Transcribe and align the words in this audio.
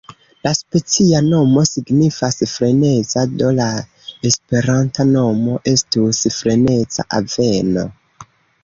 La 0.45 0.51
specia 0.59 1.19
nomo 1.25 1.65
signifas 1.71 2.39
freneza, 2.53 3.27
do 3.43 3.53
la 3.61 3.69
esperanta 4.31 5.07
nomo 5.13 5.63
estus 5.77 6.25
freneza 6.41 7.09
aveno. 7.23 7.91